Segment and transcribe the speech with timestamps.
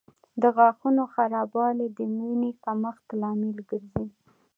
[0.41, 4.05] د غاښونو خرابوالی د وینې کمښت لامل ګرځي.